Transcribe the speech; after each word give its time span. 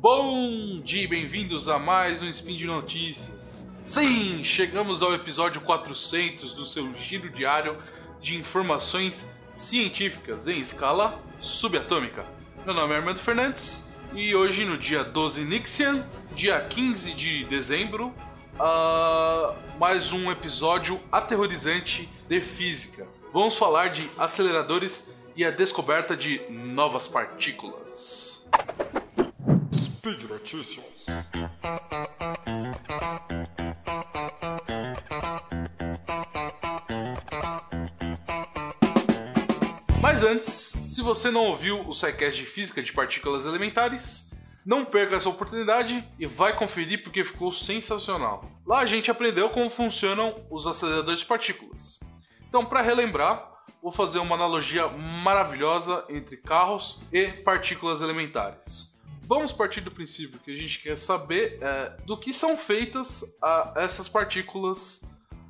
Bom 0.00 0.80
dia 0.84 1.02
e 1.02 1.06
bem-vindos 1.08 1.68
a 1.68 1.80
mais 1.80 2.22
um 2.22 2.28
Spin 2.28 2.54
de 2.54 2.64
Notícias. 2.64 3.72
Sim, 3.80 4.44
chegamos 4.44 5.02
ao 5.02 5.12
episódio 5.12 5.60
400 5.62 6.52
do 6.52 6.64
seu 6.64 6.94
giro 6.94 7.28
diário 7.28 7.76
de 8.20 8.36
informações 8.36 9.28
científicas 9.52 10.46
em 10.46 10.60
escala 10.60 11.20
subatômica. 11.40 12.24
Meu 12.64 12.72
nome 12.72 12.94
é 12.94 12.98
Armando 12.98 13.18
Fernandes 13.18 13.84
e 14.14 14.32
hoje, 14.34 14.64
no 14.64 14.78
dia 14.78 15.02
12 15.02 15.44
Nixian, 15.44 16.06
dia 16.36 16.60
15 16.60 17.14
de 17.14 17.44
dezembro, 17.46 18.14
uh, 18.54 19.56
mais 19.76 20.12
um 20.12 20.30
episódio 20.30 21.00
aterrorizante 21.10 22.08
de 22.28 22.40
física. 22.40 23.08
Vamos 23.32 23.58
falar 23.58 23.88
de 23.88 24.08
aceleradores 24.16 25.12
e 25.34 25.44
a 25.44 25.50
descoberta 25.50 26.16
de 26.16 26.40
novas 26.50 27.06
partículas. 27.06 28.48
Speed 30.08 30.30
Notícias. 30.30 31.06
Mas 40.00 40.22
antes, 40.22 40.48
se 40.82 41.02
você 41.02 41.30
não 41.30 41.42
ouviu 41.42 41.86
o 41.86 41.92
SciCast 41.92 42.40
de 42.40 42.48
Física 42.48 42.82
de 42.82 42.90
Partículas 42.90 43.44
Elementares, 43.44 44.30
não 44.64 44.84
perca 44.84 45.16
essa 45.16 45.28
oportunidade 45.28 46.02
e 46.18 46.24
vai 46.24 46.56
conferir 46.56 47.02
porque 47.02 47.22
ficou 47.22 47.52
sensacional. 47.52 48.42
Lá 48.66 48.78
a 48.78 48.86
gente 48.86 49.10
aprendeu 49.10 49.50
como 49.50 49.68
funcionam 49.68 50.34
os 50.50 50.66
aceleradores 50.66 51.20
de 51.20 51.26
partículas. 51.26 52.00
Então, 52.48 52.64
para 52.64 52.80
relembrar, 52.80 53.46
vou 53.82 53.92
fazer 53.92 54.20
uma 54.20 54.36
analogia 54.36 54.88
maravilhosa 54.88 56.06
entre 56.08 56.38
carros 56.38 56.98
e 57.12 57.28
partículas 57.28 58.00
elementares. 58.00 58.97
Vamos 59.28 59.52
partir 59.52 59.82
do 59.82 59.90
princípio 59.90 60.40
que 60.40 60.50
a 60.50 60.56
gente 60.56 60.80
quer 60.80 60.96
saber 60.96 61.58
é, 61.60 61.90
do 62.06 62.16
que 62.16 62.32
são 62.32 62.56
feitas 62.56 63.36
a, 63.42 63.74
essas 63.76 64.08
partículas 64.08 65.04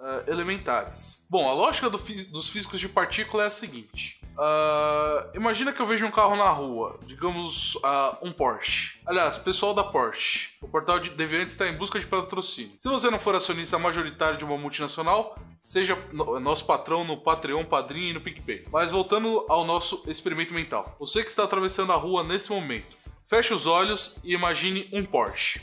é, 0.00 0.30
elementares. 0.30 1.26
Bom, 1.28 1.48
a 1.48 1.52
lógica 1.52 1.90
do, 1.90 1.98
dos 1.98 2.48
físicos 2.48 2.78
de 2.78 2.88
partícula 2.88 3.42
é 3.42 3.46
a 3.46 3.50
seguinte: 3.50 4.20
Uh, 4.34 5.30
imagina 5.32 5.72
que 5.72 5.80
eu 5.80 5.86
vejo 5.86 6.04
um 6.04 6.10
carro 6.10 6.34
na 6.34 6.50
rua, 6.50 6.98
digamos 7.06 7.76
uh, 7.76 8.18
um 8.20 8.32
Porsche. 8.32 8.98
Aliás, 9.06 9.38
pessoal 9.38 9.72
da 9.72 9.84
Porsche, 9.84 10.50
o 10.60 10.66
portal 10.66 10.98
de 10.98 11.10
Deviante 11.10 11.52
está 11.52 11.68
em 11.68 11.76
busca 11.76 12.00
de 12.00 12.06
patrocínio. 12.06 12.72
Se 12.76 12.88
você 12.88 13.08
não 13.10 13.20
for 13.20 13.36
acionista 13.36 13.78
majoritário 13.78 14.36
de 14.36 14.44
uma 14.44 14.58
multinacional, 14.58 15.38
seja 15.60 15.96
nosso 16.12 16.66
patrão 16.66 17.04
no 17.04 17.16
Patreon, 17.16 17.64
Padrinho 17.64 18.10
e 18.10 18.12
no 18.12 18.20
PicPay. 18.20 18.64
Mas 18.72 18.90
voltando 18.90 19.46
ao 19.48 19.64
nosso 19.64 20.02
experimento 20.08 20.52
mental. 20.52 20.96
Você 20.98 21.22
que 21.22 21.30
está 21.30 21.44
atravessando 21.44 21.92
a 21.92 21.96
rua 21.96 22.24
nesse 22.24 22.50
momento, 22.50 23.03
feche 23.26 23.54
os 23.54 23.66
olhos 23.66 24.16
e 24.22 24.34
imagine 24.34 24.88
um 24.92 25.04
Porsche. 25.04 25.60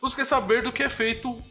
Você 0.00 0.16
quer 0.16 0.24
saber 0.24 0.62
do 0.62 0.72
que 0.72 0.82
é 0.82 0.88
feito 0.88 1.30
uh, 1.30 1.42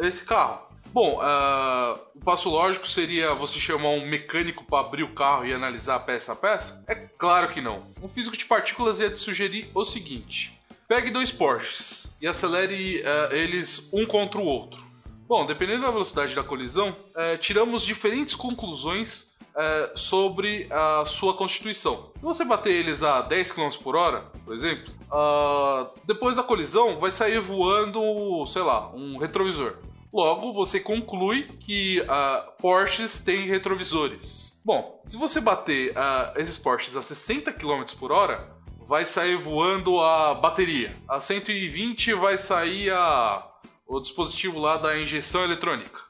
esse 0.00 0.24
carro. 0.24 0.72
Bom, 0.92 1.18
uh, 1.20 1.98
o 2.14 2.20
passo 2.22 2.50
lógico 2.50 2.86
seria 2.86 3.32
você 3.32 3.58
chamar 3.58 3.88
um 3.88 4.06
mecânico 4.06 4.64
para 4.64 4.86
abrir 4.86 5.02
o 5.02 5.14
carro 5.14 5.46
e 5.46 5.54
analisar 5.54 5.98
peça 6.00 6.32
a 6.32 6.36
peça? 6.36 6.84
É 6.86 6.94
claro 6.94 7.48
que 7.48 7.62
não. 7.62 7.82
Um 8.02 8.08
físico 8.08 8.36
de 8.36 8.44
partículas 8.44 9.00
ia 9.00 9.10
te 9.10 9.18
sugerir 9.18 9.70
o 9.74 9.84
seguinte: 9.84 10.60
pegue 10.86 11.10
dois 11.10 11.32
Porsches 11.32 12.14
e 12.20 12.26
acelere 12.26 13.00
uh, 13.00 13.34
eles 13.34 13.88
um 13.94 14.04
contra 14.04 14.38
o 14.38 14.44
outro. 14.44 14.84
Bom, 15.26 15.46
dependendo 15.46 15.80
da 15.80 15.90
velocidade 15.90 16.34
da 16.34 16.44
colisão, 16.44 16.90
uh, 16.90 17.38
tiramos 17.38 17.86
diferentes 17.86 18.34
conclusões 18.34 19.31
é, 19.56 19.92
sobre 19.94 20.66
a 20.70 21.04
sua 21.06 21.34
constituição. 21.34 22.10
Se 22.16 22.22
você 22.22 22.44
bater 22.44 22.72
eles 22.72 23.02
a 23.02 23.20
10 23.22 23.52
km 23.52 23.68
por 23.82 23.96
hora, 23.96 24.30
por 24.44 24.54
exemplo, 24.54 24.92
uh, 25.10 25.90
depois 26.04 26.36
da 26.36 26.42
colisão 26.42 26.98
vai 26.98 27.10
sair 27.12 27.40
voando, 27.40 28.46
sei 28.46 28.62
lá, 28.62 28.90
um 28.94 29.18
retrovisor. 29.18 29.76
Logo, 30.12 30.52
você 30.52 30.78
conclui 30.78 31.44
que 31.44 32.00
uh, 32.00 32.52
Porsches 32.60 33.18
têm 33.18 33.46
retrovisores. 33.46 34.60
Bom, 34.64 35.02
se 35.06 35.16
você 35.16 35.40
bater 35.40 35.92
uh, 35.92 36.38
esses 36.38 36.58
Porsches 36.58 36.96
a 36.96 37.02
60 37.02 37.52
km 37.52 37.82
por 37.98 38.12
hora, 38.12 38.46
vai 38.86 39.06
sair 39.06 39.36
voando 39.36 40.00
a 40.00 40.34
bateria. 40.34 40.94
A 41.08 41.18
120 41.18 42.12
vai 42.14 42.36
sair 42.36 42.90
a, 42.90 43.42
o 43.86 44.00
dispositivo 44.00 44.58
lá 44.58 44.76
da 44.76 44.98
injeção 44.98 45.44
eletrônica. 45.44 46.01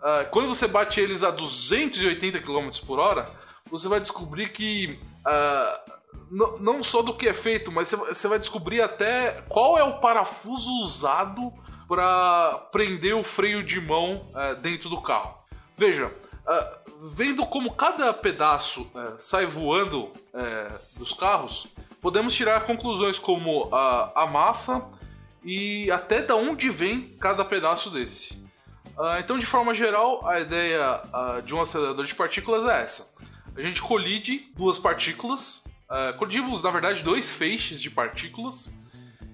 Uh, 0.00 0.30
quando 0.30 0.48
você 0.48 0.66
bate 0.66 1.00
eles 1.00 1.22
a 1.22 1.30
280 1.30 2.40
km 2.40 2.70
por 2.86 2.98
hora, 2.98 3.30
você 3.70 3.88
vai 3.88 4.00
descobrir 4.00 4.50
que 4.50 4.98
uh, 5.26 6.00
não 6.30 6.82
só 6.82 7.02
do 7.02 7.14
que 7.14 7.28
é 7.28 7.34
feito, 7.34 7.72
mas 7.72 7.90
você 7.90 8.28
vai 8.28 8.38
descobrir 8.38 8.80
até 8.80 9.42
qual 9.48 9.76
é 9.76 9.82
o 9.82 9.98
parafuso 9.98 10.72
usado 10.80 11.52
para 11.88 12.68
prender 12.70 13.16
o 13.16 13.24
freio 13.24 13.64
de 13.64 13.80
mão 13.80 14.30
é, 14.36 14.54
dentro 14.54 14.88
do 14.88 15.00
carro. 15.00 15.36
Veja, 15.76 16.08
é, 16.46 16.78
vendo 17.12 17.44
como 17.46 17.72
cada 17.72 18.14
pedaço 18.14 18.88
é, 18.94 19.14
sai 19.18 19.44
voando 19.44 20.08
é, 20.32 20.70
dos 20.96 21.12
carros, 21.12 21.66
podemos 22.00 22.32
tirar 22.34 22.64
conclusões 22.64 23.18
como 23.18 23.68
a 23.74 24.26
massa 24.26 24.86
e 25.44 25.90
até 25.90 26.22
da 26.22 26.34
onde 26.36 26.70
vem 26.70 27.02
cada 27.18 27.44
pedaço 27.44 27.90
desse. 27.90 28.48
Uh, 29.00 29.18
então, 29.18 29.38
de 29.38 29.46
forma 29.46 29.72
geral, 29.72 30.28
a 30.28 30.40
ideia 30.40 31.00
uh, 31.00 31.40
de 31.40 31.54
um 31.54 31.60
acelerador 31.62 32.04
de 32.04 32.14
partículas 32.14 32.66
é 32.66 32.82
essa: 32.82 33.14
a 33.56 33.62
gente 33.62 33.80
colide 33.80 34.52
duas 34.54 34.78
partículas, 34.78 35.64
uh, 35.88 36.14
colidimos 36.18 36.62
na 36.62 36.70
verdade 36.70 37.02
dois 37.02 37.30
feixes 37.30 37.80
de 37.80 37.88
partículas 37.88 38.70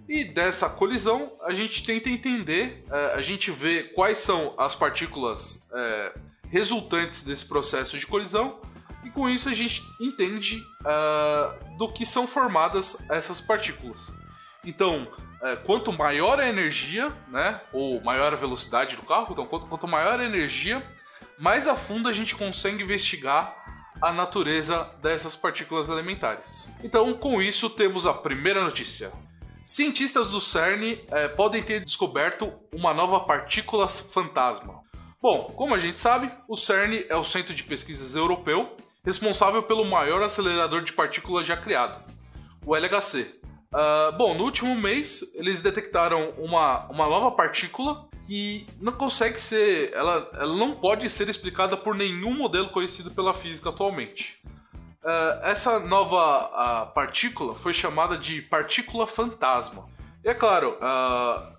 e 0.09 0.23
dessa 0.23 0.71
colisão, 0.71 1.33
a 1.43 1.53
gente 1.53 1.83
tenta 1.83 2.09
entender, 2.09 2.85
a 3.13 3.21
gente 3.23 3.51
vê 3.51 3.83
quais 3.83 4.21
são 4.21 4.55
as 4.57 4.73
partículas 4.73 5.69
é, 5.73 6.19
resultantes 6.49 7.25
desse 7.25 7.45
processo 7.45 7.99
de 7.99 8.07
colisão, 8.07 8.61
e 9.05 9.11
com 9.11 9.29
isso 9.29 9.49
a 9.49 9.53
gente 9.53 9.83
entende 10.01 10.63
do 11.77 11.89
que 11.89 12.07
são 12.07 12.25
formadas 12.25 13.05
essas 13.11 13.41
partículas. 13.41 14.17
Então, 14.65 15.09
uh, 15.43 15.63
quanto 15.65 15.93
maior 15.93 16.41
a 16.41 16.49
energia, 16.49 17.13
né, 17.29 17.61
ou 17.73 18.01
maior 18.03 18.33
a 18.33 18.37
velocidade 18.37 18.97
do 18.97 19.03
carro, 19.03 19.29
então 19.31 19.47
quanto, 19.47 19.67
quanto 19.67 19.89
maior 19.89 20.21
a 20.21 20.25
energia, 20.25 20.83
mais 21.39 21.67
a 21.69 21.75
fundo 21.75 22.09
a 22.09 22.13
gente 22.13 22.35
consegue 22.35 22.83
investigar 22.83 23.55
a 24.01 24.13
natureza 24.13 24.91
dessas 25.03 25.35
partículas 25.35 25.89
elementares. 25.89 26.75
Então, 26.85 27.15
com 27.15 27.41
isso, 27.41 27.71
temos 27.71 28.07
a 28.07 28.13
primeira 28.13 28.63
notícia. 28.63 29.13
Cientistas 29.65 30.29
do 30.29 30.39
CERN 30.39 31.01
é, 31.11 31.29
podem 31.29 31.63
ter 31.63 31.83
descoberto 31.83 32.53
uma 32.73 32.95
nova 32.95 33.21
partícula 33.21 33.89
fantasma. 33.89 34.81
Bom, 35.21 35.45
como 35.57 35.75
a 35.75 35.79
gente 35.79 35.99
sabe, 35.99 36.31
o 36.49 36.57
CERN 36.57 37.05
é 37.09 37.17
o 37.17 37.25
centro 37.25 37.55
de 37.55 37.65
pesquisas 37.65 38.15
europeu 38.15 38.77
responsável 39.05 39.63
pelo 39.63 39.85
maior 39.85 40.23
acelerador 40.23 40.83
de 40.83 40.93
partículas 40.93 41.47
já 41.47 41.57
criado, 41.57 42.03
o 42.65 42.75
LHC. 42.77 43.41
Ah, 43.77 44.11
bom, 44.17 44.33
no 44.33 44.45
último 44.45 44.75
mês 44.75 45.23
eles 45.35 45.61
detectaram 45.61 46.31
uma, 46.39 46.87
uma 46.87 47.07
nova 47.07 47.31
partícula 47.33 48.09
que 48.27 48.67
não 48.81 48.93
consegue 48.93 49.39
ser, 49.39 49.93
ela, 49.93 50.31
ela 50.33 50.57
não 50.57 50.75
pode 50.75 51.07
ser 51.11 51.29
explicada 51.29 51.77
por 51.77 51.95
nenhum 51.95 52.35
modelo 52.35 52.71
conhecido 52.71 53.11
pela 53.11 53.35
física 53.35 53.69
atualmente. 53.69 54.41
Uh, 55.05 55.45
essa 55.45 55.79
nova 55.79 56.87
uh, 56.89 56.95
partícula 56.95 57.55
foi 57.55 57.75
chamada 57.75 58.17
de 58.17 58.41
partícula 58.41 59.07
fantasma. 59.07 59.87
E 60.25 60.29
é 60.29 60.35
claro, 60.35 60.77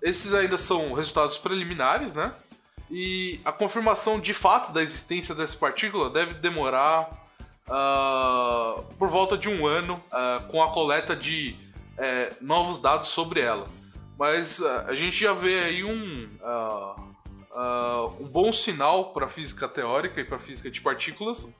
esses 0.02 0.34
ainda 0.34 0.58
são 0.58 0.92
resultados 0.92 1.38
preliminares, 1.38 2.14
né? 2.14 2.30
E 2.90 3.40
a 3.42 3.50
confirmação 3.50 4.20
de 4.20 4.34
fato 4.34 4.72
da 4.72 4.82
existência 4.82 5.34
dessa 5.34 5.56
partícula 5.56 6.10
deve 6.10 6.34
demorar 6.34 7.08
por 8.98 9.08
volta 9.08 9.38
de 9.38 9.48
um 9.48 9.66
ano 9.66 9.98
com 10.50 10.62
a 10.62 10.70
coleta 10.70 11.16
de 11.16 11.56
eh, 11.98 12.32
novos 12.40 12.80
dados 12.80 13.10
sobre 13.10 13.40
ela. 13.40 13.66
Mas 14.18 14.62
a 14.62 14.94
gente 14.94 15.16
já 15.16 15.32
vê 15.32 15.60
aí 15.60 15.84
um, 15.84 16.28
um 18.20 18.26
bom 18.26 18.52
sinal 18.52 19.12
para 19.12 19.26
a 19.26 19.28
física 19.28 19.68
teórica 19.68 20.20
e 20.20 20.24
para 20.24 20.38
a 20.38 20.40
física 20.40 20.68
de 20.68 20.80
partículas 20.80 21.54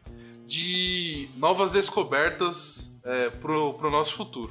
de 0.49 1.29
novas 1.37 1.73
descobertas 1.73 2.99
é, 3.05 3.29
pro, 3.29 3.75
pro 3.75 3.91
nosso 3.91 4.15
futuro. 4.15 4.51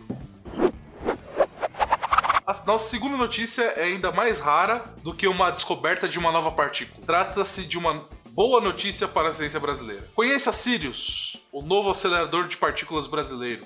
A 2.45 2.63
nossa 2.66 2.88
segunda 2.88 3.18
notícia 3.18 3.63
é 3.63 3.86
ainda 3.86 4.12
mais 4.12 4.39
rara 4.39 4.84
do 5.04 5.13
que 5.13 5.28
uma 5.28 5.50
descoberta 5.50 6.07
de 6.07 6.19
uma 6.19 6.31
nova 6.31 6.51
partícula. 6.51 7.04
Trata-se 7.06 7.66
de 7.66 7.78
uma 7.80 8.07
boa 8.30 8.62
notícia 8.62 9.07
para 9.07 9.30
a 9.30 9.34
ciência 9.34 9.60
brasileira. 9.60 10.07
Conheça 10.16 10.51
Sirius, 10.51 11.38
o 11.51 11.63
novo 11.63 11.89
acelerador 11.89 12.48
de 12.48 12.56
partículas 12.56 13.07
brasileiro. 13.07 13.66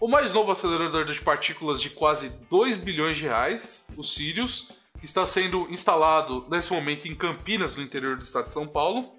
O 0.00 0.08
mais 0.08 0.32
novo 0.32 0.50
acelerador 0.50 1.04
de 1.04 1.20
partículas 1.20 1.78
de 1.78 1.90
quase 1.90 2.30
2 2.48 2.78
bilhões 2.78 3.18
de 3.18 3.24
reais, 3.24 3.86
o 3.98 4.02
Sirius, 4.02 4.68
que 4.98 5.04
está 5.04 5.26
sendo 5.26 5.70
instalado 5.70 6.46
nesse 6.48 6.72
momento 6.72 7.06
em 7.06 7.14
Campinas, 7.14 7.76
no 7.76 7.82
interior 7.82 8.16
do 8.16 8.24
estado 8.24 8.46
de 8.46 8.54
São 8.54 8.66
Paulo, 8.66 9.14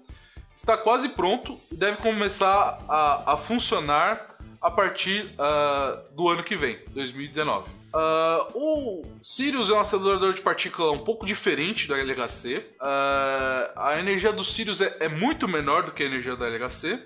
está 0.56 0.76
quase 0.76 1.10
pronto 1.10 1.56
e 1.70 1.76
deve 1.76 1.98
começar 1.98 2.82
a, 2.88 3.34
a 3.34 3.36
funcionar 3.36 4.36
a 4.60 4.72
partir 4.72 5.32
uh, 5.34 6.14
do 6.16 6.28
ano 6.28 6.42
que 6.42 6.56
vem, 6.56 6.80
2019. 6.90 7.70
Uh, 7.94 8.58
o 8.58 9.02
Sirius 9.22 9.70
é 9.70 9.74
um 9.74 9.78
acelerador 9.78 10.32
de 10.32 10.40
partícula 10.40 10.90
um 10.90 11.04
pouco 11.04 11.24
diferente 11.24 11.86
do 11.86 11.94
LHC. 11.94 12.56
Uh, 12.56 13.70
a 13.76 13.96
energia 14.00 14.32
do 14.32 14.42
Sirius 14.42 14.80
é, 14.80 14.96
é, 14.98 15.08
muito 15.08 15.46
menor 15.46 15.84
do 15.84 15.92
que 15.92 16.02
a 16.02 16.06
energia 16.06 16.34
do 16.34 16.44
LHC. 16.44 17.00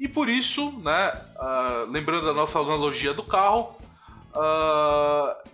E 0.00 0.08
por 0.08 0.28
isso, 0.28 0.72
né, 0.80 1.12
uh, 1.36 1.90
lembrando 1.90 2.24
da 2.24 2.32
nossa 2.32 2.58
analogia 2.58 3.14
do 3.14 3.22
carro, 3.22 3.78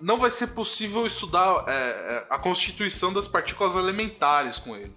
não 0.00 0.18
vai 0.18 0.30
ser 0.30 0.48
possível 0.48 1.06
estudar 1.06 1.64
é, 1.66 1.72
é, 1.72 2.26
a 2.28 2.38
constituição 2.38 3.12
das 3.12 3.26
partículas 3.26 3.74
elementares 3.74 4.58
com 4.58 4.76
ele. 4.76 4.94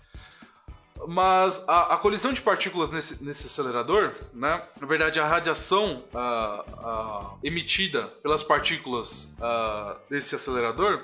Mas 1.08 1.68
a, 1.68 1.94
a, 1.94 1.98
colisão 1.98 2.34
de 2.34 2.42
partículas 2.42 2.92
nesse, 2.92 3.24
nesse 3.24 3.48
acelerador, 3.48 4.14
né, 4.34 4.62
na 4.80 4.88
verdade, 4.88 5.20
a 5.20 5.26
radiação 5.26 6.04
uh, 6.14 7.34
uh, 7.34 7.40
emitida 7.42 8.04
pelas 8.22 8.44
partículas 8.44 9.38
uh, 9.40 9.98
desse 10.10 10.36
acelerador, 10.36 11.04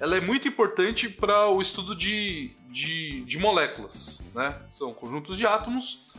ela 0.00 0.16
é 0.16 0.20
muito 0.20 0.48
importante 0.48 1.08
para 1.08 1.48
o 1.48 1.62
estudo 1.62 1.94
de, 1.94 2.50
de, 2.68 3.24
de, 3.24 3.38
moléculas. 3.38 4.28
Né? 4.34 4.60
São 4.68 4.92
conjuntos 4.92 5.36
de 5.36 5.46
átomos 5.46 6.10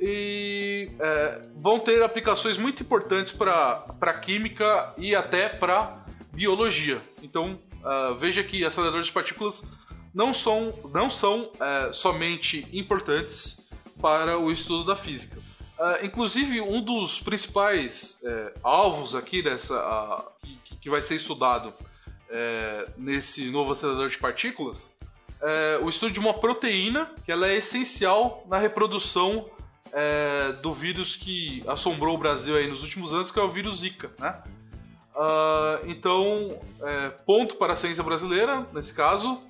e 0.00 0.90
é, 0.98 1.42
vão 1.56 1.80
ter 1.80 2.02
aplicações 2.02 2.56
muito 2.56 2.82
importantes 2.82 3.32
para 3.32 4.14
química 4.14 4.92
e 4.96 5.14
até 5.14 5.48
para 5.48 6.04
biologia. 6.32 7.00
Então, 7.22 7.58
veja 8.20 8.44
que 8.44 8.64
aceleradores 8.64 9.06
de 9.06 9.12
partículas 9.12 9.66
não 10.14 10.32
são, 10.32 10.72
não 10.92 11.10
são 11.10 11.50
é, 11.60 11.92
somente 11.92 12.66
importantes 12.72 13.68
para 14.00 14.38
o 14.38 14.50
estudo 14.50 14.84
da 14.84 14.96
física. 14.96 15.38
Uh, 15.78 16.04
inclusive, 16.04 16.60
um 16.60 16.82
dos 16.82 17.20
principais 17.20 18.20
é, 18.24 18.52
alvos 18.64 19.14
aqui 19.14 19.40
dessa 19.40 19.76
uh, 19.76 20.46
que, 20.64 20.76
que, 20.76 20.90
vai 20.90 21.00
ser 21.00 21.14
estudado 21.14 21.72
é, 22.28 22.86
nesse 22.96 23.48
novo 23.50 23.72
acelerador 23.72 24.08
de 24.08 24.18
partículas 24.18 24.98
é 25.40 25.78
o 25.80 25.88
estudo 25.88 26.12
de 26.12 26.18
uma 26.18 26.34
proteína 26.34 27.08
que 27.24 27.30
ela 27.30 27.46
é 27.46 27.56
essencial 27.56 28.44
na 28.48 28.58
reprodução 28.58 29.48
é, 29.92 30.52
do 30.62 30.72
vírus 30.72 31.16
que 31.16 31.62
assombrou 31.66 32.14
o 32.14 32.18
Brasil 32.18 32.56
aí 32.56 32.68
nos 32.68 32.82
últimos 32.82 33.12
anos, 33.12 33.30
que 33.30 33.38
é 33.38 33.42
o 33.42 33.50
vírus 33.50 33.80
Zika, 33.80 34.10
né? 34.18 34.42
Uh, 35.14 35.90
então, 35.90 36.60
é, 36.80 37.08
ponto 37.26 37.56
para 37.56 37.72
a 37.72 37.76
ciência 37.76 38.04
brasileira, 38.04 38.64
nesse 38.72 38.94
caso, 38.94 39.42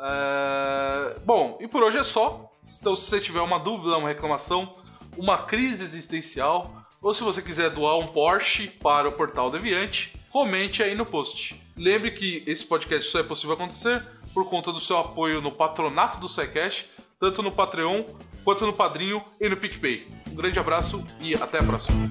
é... 0.00 1.20
Bom, 1.24 1.58
e 1.60 1.68
por 1.68 1.82
hoje 1.82 1.98
é 1.98 2.02
só. 2.02 2.50
Então, 2.80 2.94
se 2.94 3.08
você 3.08 3.20
tiver 3.20 3.40
uma 3.40 3.58
dúvida, 3.58 3.96
uma 3.96 4.08
reclamação, 4.08 4.76
uma 5.16 5.38
crise 5.38 5.82
existencial, 5.82 6.84
ou 7.02 7.12
se 7.12 7.22
você 7.22 7.42
quiser 7.42 7.70
doar 7.70 7.98
um 7.98 8.08
Porsche 8.08 8.68
para 8.68 9.08
o 9.08 9.12
Portal 9.12 9.50
Deviante, 9.50 10.16
comente 10.30 10.82
aí 10.82 10.94
no 10.94 11.06
post. 11.06 11.60
Lembre 11.76 12.12
que 12.12 12.44
esse 12.46 12.64
podcast 12.64 13.10
só 13.10 13.20
é 13.20 13.22
possível 13.22 13.54
acontecer 13.54 14.02
por 14.32 14.48
conta 14.48 14.72
do 14.72 14.78
seu 14.78 14.98
apoio 14.98 15.40
no 15.40 15.50
patronato 15.50 16.20
do 16.20 16.28
SciCast, 16.28 16.88
tanto 17.20 17.42
no 17.42 17.52
Patreon 17.52 18.02
quanto 18.42 18.66
no 18.66 18.72
Padrinho 18.72 19.22
e 19.38 19.48
no 19.48 19.56
PicPay. 19.56 20.08
Um 20.32 20.34
grande 20.34 20.58
abraço 20.58 21.04
e 21.20 21.34
até 21.34 21.58
a 21.58 21.62
próxima. 21.62 22.10